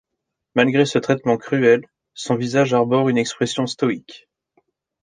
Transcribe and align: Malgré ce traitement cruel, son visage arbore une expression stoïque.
Malgré 0.55 0.85
ce 0.87 0.97
traitement 0.97 1.37
cruel, 1.37 1.85
son 2.15 2.33
visage 2.35 2.73
arbore 2.73 3.07
une 3.09 3.19
expression 3.19 3.67
stoïque. 3.67 4.27